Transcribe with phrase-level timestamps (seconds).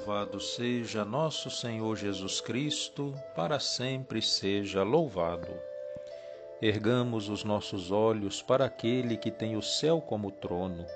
[0.00, 5.52] Louvado seja nosso Senhor Jesus Cristo, para sempre seja louvado.
[6.62, 10.86] Ergamos os nossos olhos para aquele que tem o céu como trono.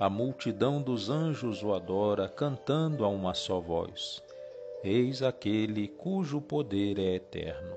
[0.00, 4.22] A multidão dos anjos o adora, cantando a uma só voz.
[4.82, 7.76] Eis aquele cujo poder é eterno.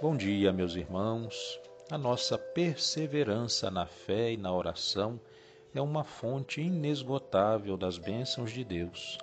[0.00, 1.60] Bom dia, meus irmãos.
[1.90, 5.18] A nossa perseverança na fé e na oração
[5.74, 9.18] é uma fonte inesgotável das bênçãos de Deus.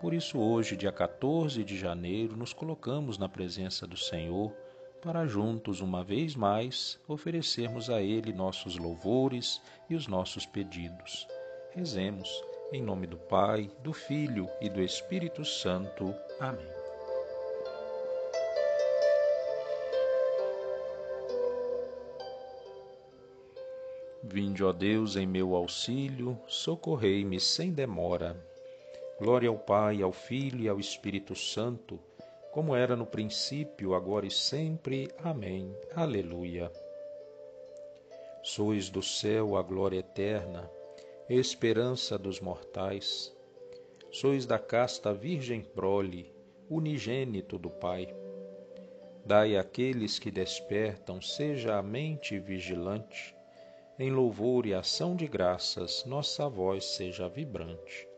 [0.00, 4.50] Por isso, hoje, dia 14 de janeiro, nos colocamos na presença do Senhor
[5.02, 11.28] para juntos, uma vez mais, oferecermos a Ele nossos louvores e os nossos pedidos.
[11.72, 16.14] Rezemos, em nome do Pai, do Filho e do Espírito Santo.
[16.40, 16.66] Amém.
[24.22, 28.49] Vinde, ó Deus, em meu auxílio, socorrei-me sem demora.
[29.20, 32.00] Glória ao Pai, ao Filho e ao Espírito Santo,
[32.50, 35.10] como era no princípio, agora e sempre.
[35.22, 35.76] Amém.
[35.94, 36.72] Aleluia.
[38.42, 40.70] Sois do céu a glória eterna,
[41.28, 43.30] esperança dos mortais.
[44.10, 46.34] Sois da casta Virgem prole,
[46.70, 48.08] unigênito do Pai.
[49.26, 53.36] Dai àqueles que despertam, seja a mente vigilante
[53.98, 58.09] em louvor e ação de graças, nossa voz seja vibrante.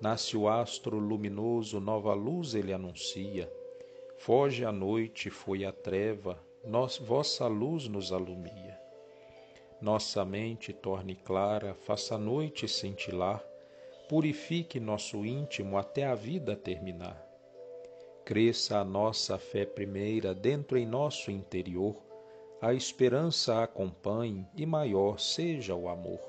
[0.00, 3.52] Nasce o astro luminoso, nova luz ele anuncia.
[4.16, 8.80] Foge a noite, foi a treva, nós, vossa luz nos alumia.
[9.78, 13.44] Nossa mente torne clara, faça a noite cintilar,
[14.08, 17.22] purifique nosso íntimo até a vida terminar.
[18.24, 21.96] Cresça a nossa fé primeira dentro em nosso interior,
[22.60, 26.20] a esperança acompanhe e maior seja o amor.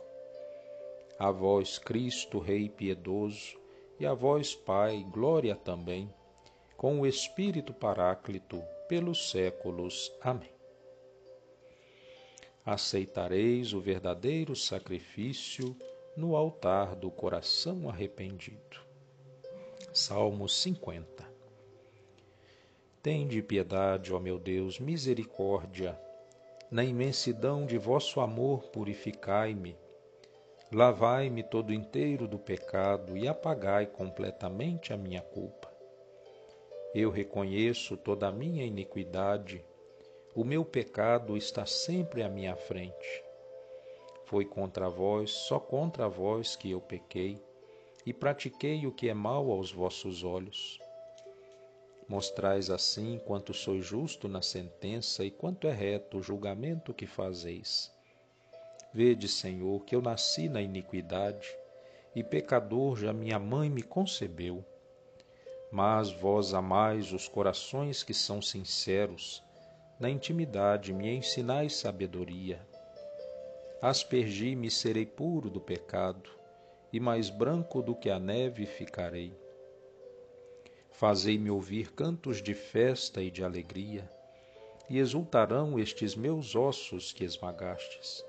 [1.20, 3.61] A vós, Cristo, Rei piedoso,
[4.02, 6.12] e a vós, Pai, glória também,
[6.76, 10.12] com o Espírito Paráclito, pelos séculos.
[10.20, 10.50] Amém.
[12.66, 15.78] Aceitareis o verdadeiro sacrifício
[16.18, 18.82] no altar do coração arrependido.
[19.94, 21.24] Salmo 50
[23.04, 25.96] Tende piedade, ó meu Deus, misericórdia
[26.72, 29.78] na imensidão de vosso amor, purificai-me.
[30.74, 35.70] Lavai-me todo inteiro do pecado e apagai completamente a minha culpa.
[36.96, 39.62] Eu reconheço toda a minha iniquidade,
[40.34, 43.22] o meu pecado está sempre à minha frente.
[44.24, 47.38] Foi contra vós, só contra vós que eu pequei,
[48.06, 50.80] e pratiquei o que é mal aos vossos olhos.
[52.08, 57.92] Mostrais assim quanto sois justo na sentença e quanto é reto o julgamento que fazeis.
[58.94, 61.48] Vede, Senhor, que eu nasci na iniquidade,
[62.14, 64.66] e pecador já minha mãe me concebeu.
[65.72, 69.42] Mas vós amais os corações que são sinceros,
[69.98, 72.60] na intimidade me ensinais sabedoria.
[73.82, 76.30] Aspergi-me serei puro do pecado,
[76.92, 79.34] e mais branco do que a neve ficarei.
[80.92, 84.10] Fazei-me ouvir cantos de festa e de alegria,
[84.90, 88.26] e exultarão estes meus ossos que esmagastes.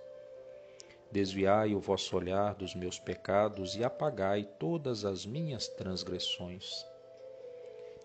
[1.13, 6.87] Desviai o vosso olhar dos meus pecados e apagai todas as minhas transgressões.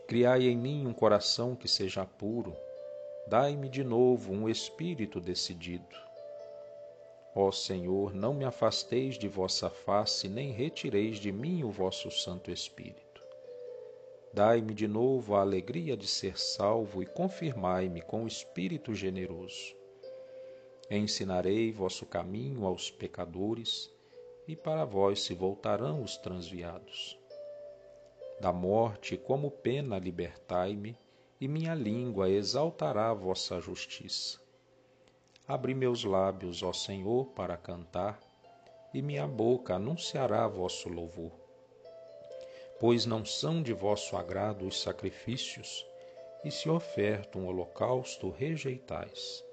[0.05, 2.53] Criai em mim um coração que seja puro,
[3.25, 5.95] dai-me de novo um espírito decidido.
[7.33, 12.51] Ó Senhor, não me afasteis de vossa face, nem retireis de mim o vosso Santo
[12.51, 13.23] Espírito.
[14.33, 19.76] Dai-me de novo a alegria de ser salvo e confirmai-me com o Espírito generoso.
[20.89, 23.91] Ensinarei vosso caminho aos pecadores,
[24.47, 27.19] e para vós se voltarão os transviados.
[28.39, 30.97] Da morte, como pena, libertai-me,
[31.39, 34.39] e minha língua exaltará vossa justiça.
[35.47, 38.19] Abri meus lábios, ó Senhor, para cantar,
[38.93, 41.47] e minha boca anunciará vosso louvor
[42.79, 45.85] pois não são de vosso agrado os sacrifícios,
[46.43, 49.43] e se oferta um holocausto, rejeitais.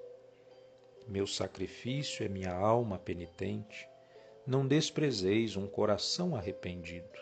[1.07, 3.87] Meu sacrifício é minha alma penitente,
[4.45, 7.19] não desprezeis um coração arrependido.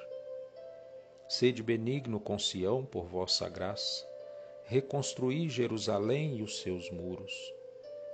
[1.28, 4.08] Sede benigno com Sião por vossa graça,
[4.64, 7.34] reconstruí Jerusalém e os seus muros,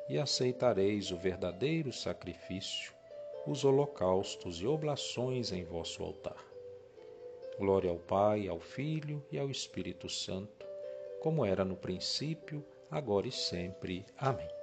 [0.10, 2.94] e aceitareis o verdadeiro sacrifício,
[3.46, 6.44] os holocaustos e oblações em vosso altar.
[7.60, 10.66] Glória ao Pai, ao Filho e ao Espírito Santo,
[11.20, 14.06] como era no princípio, agora e sempre.
[14.18, 14.59] Amém.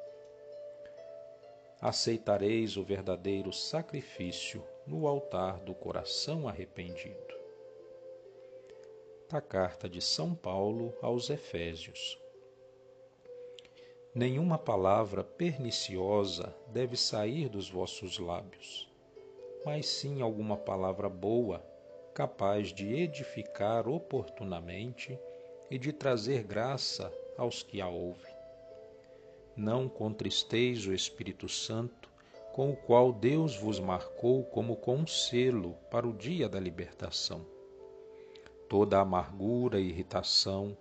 [1.81, 7.37] Aceitareis o verdadeiro sacrifício no altar do coração arrependido.
[9.29, 12.19] da carta de São Paulo aos Efésios.
[14.15, 18.89] Nenhuma palavra perniciosa deve sair dos vossos lábios,
[19.65, 21.59] mas sim alguma palavra boa,
[22.15, 25.19] capaz de edificar oportunamente
[25.71, 28.36] e de trazer graça aos que a ouvem.
[29.57, 32.11] Não contristeis o Espírito Santo,
[32.53, 37.45] com o qual Deus vos marcou como com um selo para o dia da libertação.
[38.69, 40.77] Toda amargura, irritação,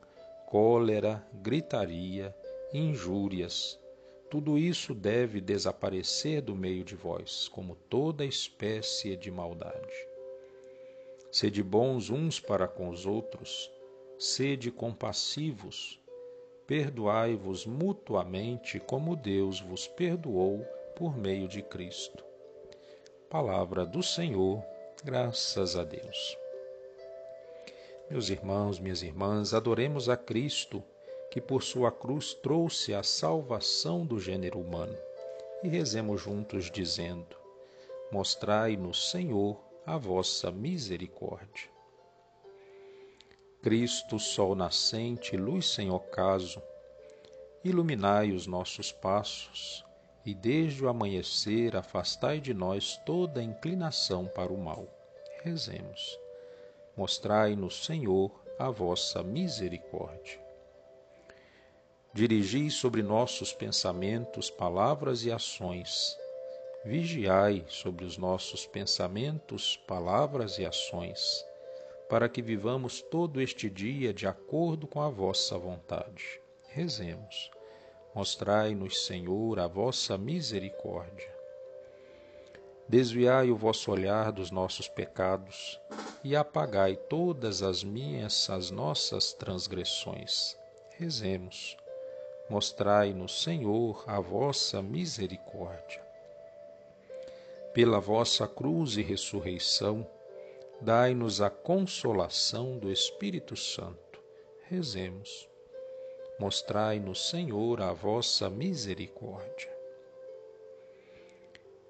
[0.47, 2.35] cólera, gritaria,
[2.73, 3.79] injúrias,
[4.29, 10.07] tudo isso deve desaparecer do meio de vós, como toda espécie de maldade.
[11.31, 13.71] Sede bons uns para com os outros,
[14.17, 16.01] sede compassivos,
[16.67, 20.65] perdoai-vos mutuamente como Deus vos perdoou
[20.95, 22.23] por meio de Cristo.
[23.29, 24.63] Palavra do Senhor,
[25.03, 26.37] graças a Deus.
[28.09, 30.83] Meus irmãos, minhas irmãs, adoremos a Cristo,
[31.31, 34.97] que por sua cruz trouxe a salvação do gênero humano,
[35.63, 37.35] e rezemos juntos dizendo:
[38.11, 41.74] Mostrai-nos, Senhor, a vossa misericórdia.
[43.65, 46.61] Cristo, sol nascente, luz sem ocaso,
[47.63, 49.83] iluminai os nossos passos
[50.23, 54.87] e desde o amanhecer afastai de nós toda inclinação para o mal.
[55.41, 56.19] Rezemos.
[56.95, 60.39] Mostrai-nos, Senhor, a vossa misericórdia.
[62.13, 66.15] Dirigi sobre nossos pensamentos, palavras e ações.
[66.85, 71.43] Vigiai sobre os nossos pensamentos, palavras e ações
[72.09, 76.39] para que vivamos todo este dia de acordo com a vossa vontade.
[76.67, 77.51] Rezemos.
[78.13, 81.33] Mostrai-nos, Senhor, a vossa misericórdia.
[82.87, 85.79] Desviai o vosso olhar dos nossos pecados
[86.23, 90.55] e apagai todas as minhas, as nossas transgressões.
[90.97, 91.75] Rezemos.
[92.47, 96.05] Mostrai-nos, Senhor, a vossa misericórdia.
[97.73, 100.07] Pela vossa cruz e ressurreição,
[100.85, 104.21] dai-nos a consolação do Espírito Santo.
[104.69, 105.49] Rezemos.
[106.39, 109.75] Mostrai-nos, Senhor, a vossa misericórdia.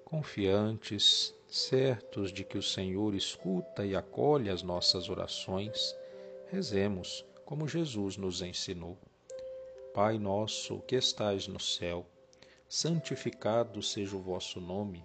[0.02, 5.94] Confiantes, certos de que o Senhor escuta e acolhe as nossas orações,
[6.46, 8.96] rezemos como Jesus nos ensinou.
[9.92, 12.06] Pai nosso que estais no céu,
[12.66, 15.04] santificado seja o vosso nome.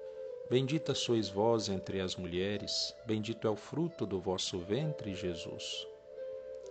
[0.51, 5.87] Bendita sois vós entre as mulheres, bendito é o fruto do vosso ventre, Jesus.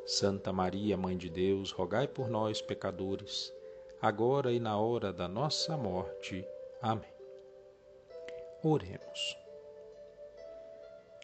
[0.05, 3.51] Santa Maria, Mãe de Deus, rogai por nós, pecadores,
[3.99, 6.47] agora e na hora da nossa morte.
[6.83, 7.09] Amém.
[8.63, 9.35] Oremos.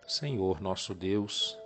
[0.09, 1.59] Senhor nosso Deus,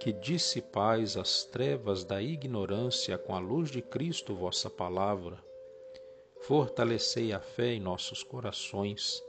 [0.00, 5.36] que dissipais as trevas da ignorância com a luz de Cristo, vossa palavra,
[6.40, 9.22] fortalecei a fé em nossos corações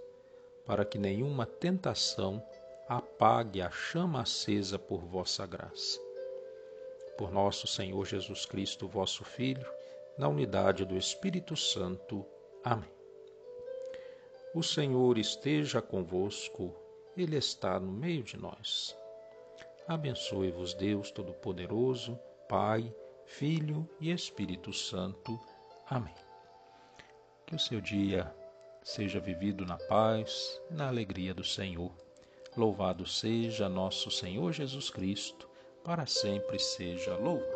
[0.66, 2.44] para que nenhuma tentação
[2.88, 6.00] apague a chama acesa por vossa graça.
[7.18, 9.66] Por nosso Senhor Jesus Cristo, vosso Filho,
[10.18, 12.26] na unidade do Espírito Santo.
[12.64, 12.90] Amém.
[14.54, 16.74] O Senhor esteja convosco,
[17.16, 18.98] Ele está no meio de nós.
[19.88, 22.94] Abençoe-vos, Deus Todo-Poderoso, Pai,
[23.26, 25.40] Filho e Espírito Santo.
[25.90, 26.16] Amém.
[27.46, 28.34] Que o seu dia
[28.86, 31.92] seja vivido na paz e na alegria do Senhor.
[32.56, 35.50] Louvado seja nosso Senhor Jesus Cristo,
[35.84, 37.55] para sempre seja louvado.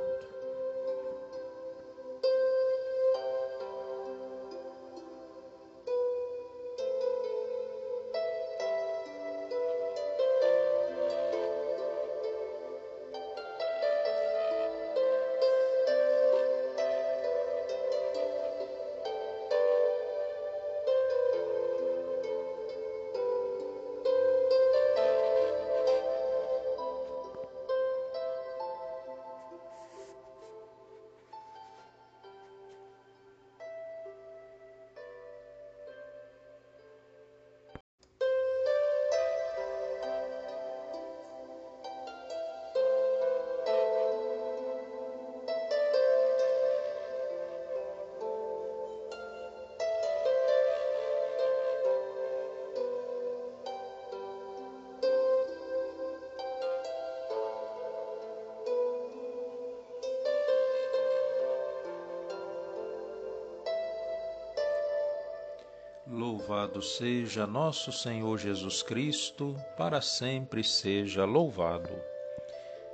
[66.50, 71.92] Louvado seja nosso Senhor Jesus Cristo, para sempre seja louvado.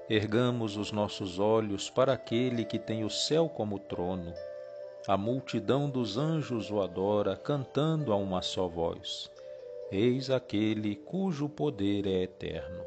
[0.10, 4.34] Ergamos os nossos olhos para aquele que tem o céu como trono.
[5.08, 9.32] A multidão dos anjos o adora, cantando a uma só voz.
[9.90, 12.84] Eis aquele cujo poder é eterno.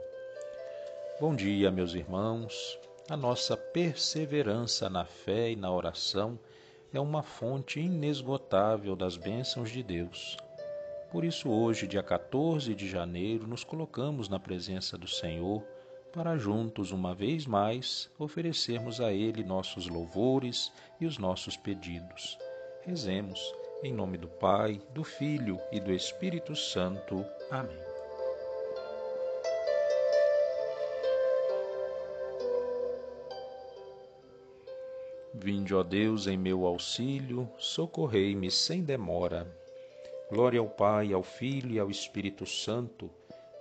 [1.19, 2.79] Bom dia, meus irmãos.
[3.09, 6.39] A nossa perseverança na fé e na oração
[6.93, 10.37] é uma fonte inesgotável das bênçãos de Deus.
[11.11, 15.65] Por isso, hoje, dia 14 de janeiro, nos colocamos na presença do Senhor
[16.13, 22.37] para juntos, uma vez mais, oferecermos a Ele nossos louvores e os nossos pedidos.
[22.83, 23.41] Rezemos,
[23.83, 27.25] em nome do Pai, do Filho e do Espírito Santo.
[27.51, 27.89] Amém.
[35.33, 39.47] Vinde, ó Deus, em meu auxílio, socorrei-me sem demora.
[40.31, 43.11] Glória ao Pai, ao Filho e ao Espírito Santo,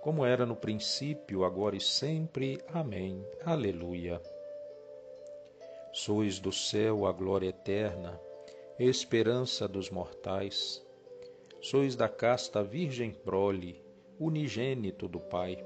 [0.01, 2.59] como era no princípio, agora e sempre.
[2.67, 3.25] Amém.
[3.45, 4.21] Aleluia.
[5.93, 8.19] Sois do céu a glória eterna,
[8.77, 10.85] esperança dos mortais.
[11.61, 13.81] Sois da casta Virgem prole,
[14.19, 15.57] unigênito do Pai.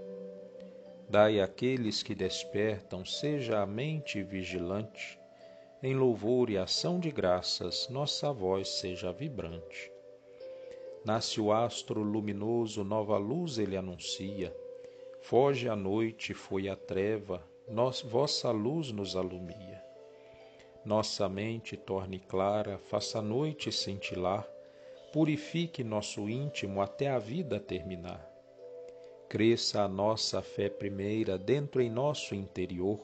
[1.10, 5.20] Dai àqueles que despertam, seja a mente vigilante
[5.84, 9.91] em louvor e ação de graças, nossa voz seja vibrante.
[11.03, 14.55] Nasce o astro luminoso, nova luz ele anuncia.
[15.22, 19.84] Foge a noite, foi a treva, nós, vossa luz nos alumia.
[20.86, 24.48] Nossa mente torne clara, faça a noite cintilar,
[25.12, 28.27] purifique nosso íntimo até a vida terminar.
[29.27, 33.00] Cresça a nossa fé primeira dentro em nosso interior,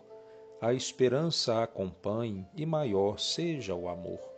[0.60, 4.37] a esperança acompanhe e maior seja o amor.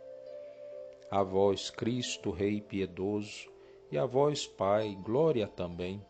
[1.10, 3.50] A vós, Cristo, Rei piedoso,
[3.90, 6.00] e a vós, Pai, glória também,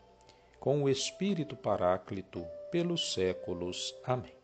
[0.59, 3.95] com o Espírito Paráclito, pelos séculos.
[4.03, 4.35] Amém.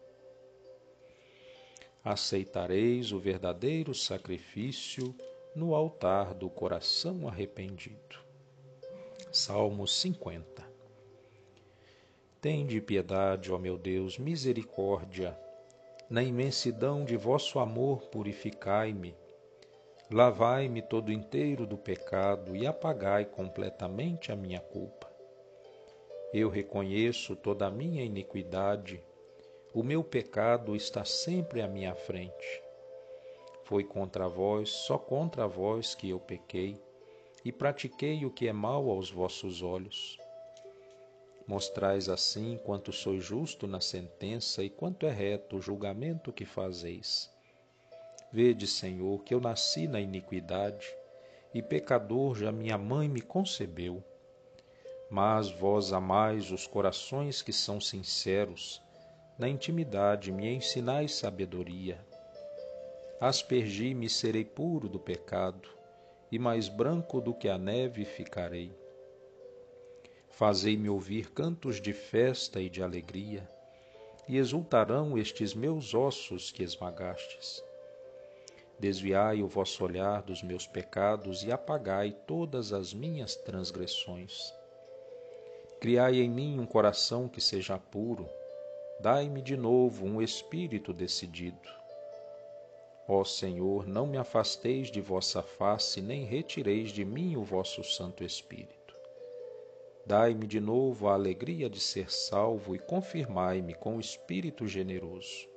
[2.04, 5.14] Aceitareis o verdadeiro sacrifício
[5.56, 8.18] no altar do coração arrependido.
[9.32, 10.66] Salmo 50
[12.42, 15.38] Tende piedade, ó meu Deus, misericórdia
[16.10, 19.14] na imensidão de vosso amor, purificai-me.
[20.12, 25.12] Lavai-me todo inteiro do pecado e apagai completamente a minha culpa.
[26.34, 29.04] Eu reconheço toda a minha iniquidade,
[29.74, 32.64] o meu pecado está sempre à minha frente.
[33.64, 36.82] Foi contra vós, só contra vós que eu pequei,
[37.44, 40.18] e pratiquei o que é mal aos vossos olhos
[41.48, 47.32] Mostrais assim quanto sois justo na sentença e quanto é reto o julgamento que fazeis.
[48.32, 50.94] Vede, Senhor, que eu nasci na iniquidade,
[51.54, 54.04] e pecador já minha mãe me concebeu.
[55.10, 58.82] Mas vós amais os corações que são sinceros,
[59.40, 62.06] na intimidade me ensinais sabedoria.
[63.20, 65.70] Aspergi-me serei puro do pecado,
[66.32, 68.76] e mais branco do que a neve ficarei.
[70.30, 73.50] Fazei-me ouvir cantos de festa e de alegria,
[74.28, 77.64] e exultarão estes meus ossos que esmagastes.
[78.80, 84.54] Desviai o vosso olhar dos meus pecados e apagai todas as minhas transgressões.
[85.80, 88.30] Criai em mim um coração que seja puro,
[89.00, 91.70] dai-me de novo um espírito decidido.
[93.08, 98.24] Ó Senhor, não me afasteis de vossa face, nem retireis de mim o vosso Santo
[98.24, 98.96] Espírito.
[100.06, 105.57] Dai-me de novo a alegria de ser salvo e confirmai-me com o Espírito generoso.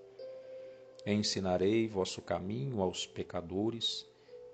[1.06, 4.06] Ensinarei vosso caminho aos pecadores,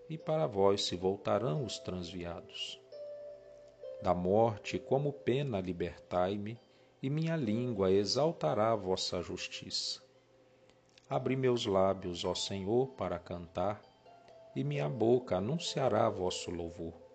[0.09, 2.81] e para vós se voltarão os transviados.
[4.03, 6.59] Da morte, como pena, libertai-me,
[7.03, 10.03] e minha língua exaltará vossa justiça.
[11.09, 13.83] Abri meus lábios, ó Senhor, para cantar,
[14.55, 17.07] e minha boca anunciará vosso louvor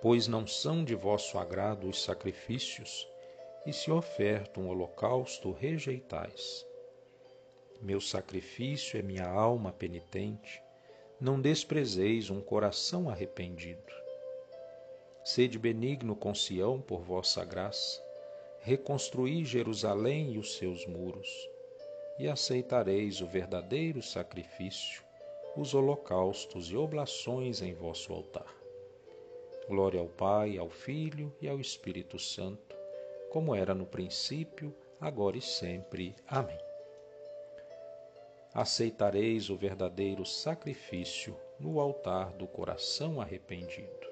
[0.00, 3.08] pois não são de vosso agrado os sacrifícios,
[3.64, 6.65] e se oferta um holocausto, rejeitais.
[7.80, 10.62] Meu sacrifício é minha alma penitente,
[11.20, 13.92] não desprezeis um coração arrependido.
[15.24, 18.02] Sede benigno com Sião por vossa graça,
[18.60, 21.28] reconstruí Jerusalém e os seus muros,
[22.18, 25.02] e aceitareis o verdadeiro sacrifício,
[25.56, 28.54] os holocaustos e oblações em vosso altar.
[29.68, 32.76] Glória ao Pai, ao Filho e ao Espírito Santo,
[33.30, 36.14] como era no princípio, agora e sempre.
[36.26, 36.65] Amém.
[38.58, 44.06] Aceitareis o verdadeiro sacrifício no altar do coração arrependido.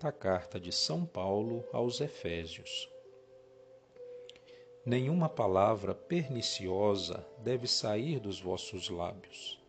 [0.00, 2.88] da carta de São Paulo aos Efésios.
[4.86, 9.60] Nenhuma palavra perniciosa deve sair dos vossos lábios,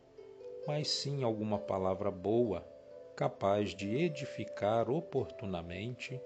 [0.67, 2.61] mas sim alguma palavra boa,
[3.15, 6.21] capaz de edificar oportunamente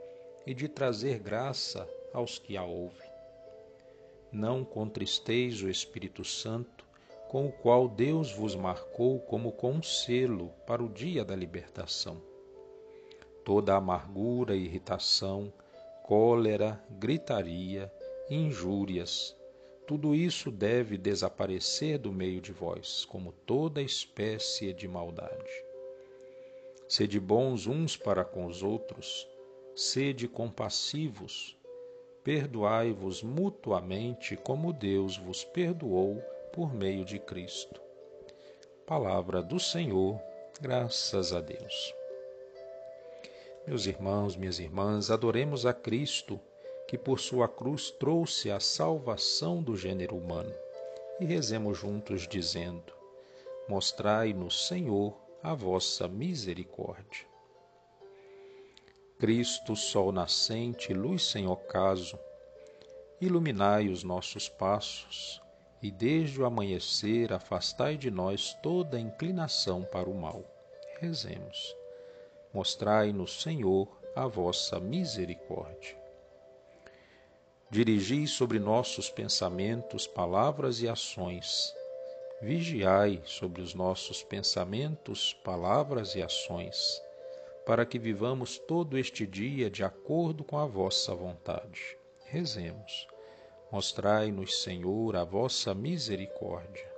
[0.45, 3.08] e de trazer graça aos que a ouvem.
[4.31, 6.85] Não contristeis o Espírito Santo,
[7.27, 12.21] com o qual Deus vos marcou como com um selo para o dia da libertação.
[13.43, 15.51] Toda amargura, irritação,
[16.03, 17.91] cólera, gritaria,
[18.29, 19.35] injúrias,
[19.89, 25.65] tudo isso deve desaparecer do meio de vós, como toda espécie de maldade.
[26.87, 29.27] Sede bons uns para com os outros,
[29.75, 31.57] sede compassivos,
[32.23, 36.21] perdoai-vos mutuamente como Deus vos perdoou
[36.53, 37.81] por meio de Cristo.
[38.85, 40.19] Palavra do Senhor,
[40.59, 41.93] graças a Deus.
[43.65, 46.39] Meus irmãos, minhas irmãs, adoremos a Cristo,
[46.87, 50.53] que por sua cruz trouxe a salvação do gênero humano,
[51.19, 52.91] e rezemos juntos dizendo:
[53.67, 57.27] Mostrai-nos, Senhor, a vossa misericórdia.
[59.19, 62.17] Cristo, sol nascente, luz sem ocaso,
[63.19, 65.41] iluminai os nossos passos
[65.81, 70.41] e desde o amanhecer afastai de nós toda inclinação para o mal.
[71.01, 71.75] Rezemos.
[72.53, 76.01] Mostrai-nos, Senhor, a vossa misericórdia.
[77.69, 81.75] Dirigi sobre nossos pensamentos, palavras e ações.
[82.41, 87.01] Vigiai sobre os nossos pensamentos, palavras e ações
[87.69, 91.95] para que vivamos todo este dia de acordo com a vossa vontade.
[92.25, 93.07] Rezemos.
[93.71, 96.91] Mostrai-nos, Senhor, a vossa misericórdia.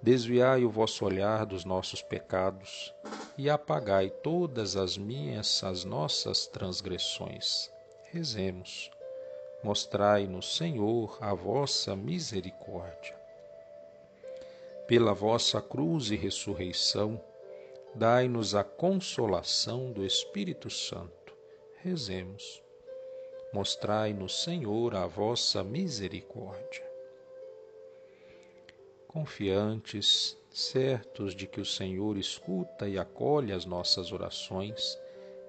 [0.00, 2.94] Desviai o vosso olhar dos nossos pecados
[3.36, 7.68] e apagai todas as minhas, as nossas transgressões.
[8.12, 8.92] Rezemos.
[9.60, 13.18] Mostrai-nos, Senhor, a vossa misericórdia.
[14.86, 17.20] Pela vossa cruz e ressurreição,
[17.96, 21.34] dai-nos a consolação do Espírito Santo.
[21.82, 22.62] Rezemos.
[23.54, 26.84] Mostrai-nos, Senhor, a vossa misericórdia.
[29.08, 34.98] Confiantes, certos de que o Senhor escuta e acolhe as nossas orações,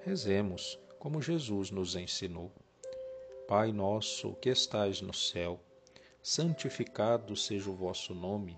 [0.05, 2.49] rezemos como Jesus nos ensinou.
[3.45, 5.59] Pai nosso que estais no céu,
[6.23, 8.57] santificado seja o vosso nome.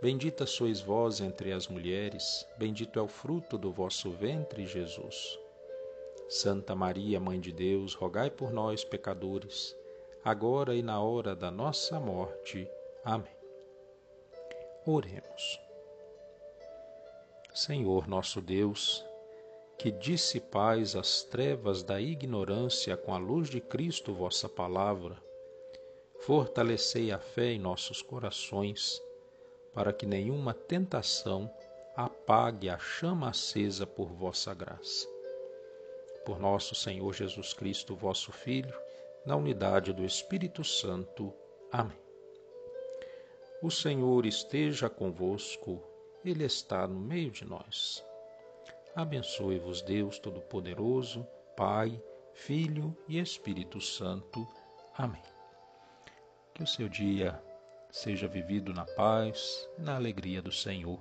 [0.00, 5.38] Bendita sois vós entre as mulheres, bendito é o fruto do vosso ventre, Jesus.
[6.26, 9.76] Santa Maria, Mãe de Deus, rogai por nós, pecadores,
[10.24, 12.66] agora e na hora da nossa morte.
[13.04, 13.36] Amém.
[14.86, 15.60] Oremos.
[17.52, 19.04] Senhor nosso Deus,
[19.76, 25.22] que dissipais as trevas da ignorância com a luz de Cristo, vossa palavra,
[26.20, 29.02] fortalecei a fé em nossos corações
[29.72, 31.50] para que nenhuma tentação
[31.96, 35.06] apague a chama acesa por vossa graça.
[36.24, 38.74] Por nosso Senhor Jesus Cristo, vosso Filho,
[39.24, 41.32] na unidade do Espírito Santo.
[41.72, 41.98] Amém.
[43.62, 45.82] O Senhor esteja convosco,
[46.24, 48.04] Ele está no meio de nós.
[48.94, 52.02] Abençoe-vos, Deus Todo-Poderoso, Pai,
[52.32, 54.46] Filho e Espírito Santo.
[54.96, 55.22] Amém.
[56.54, 57.40] Que o seu dia
[57.90, 61.00] seja vivido na paz e na alegria do Senhor.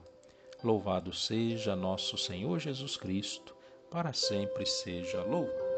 [0.63, 3.55] Louvado seja nosso Senhor Jesus Cristo,
[3.89, 5.68] para sempre seja louvado.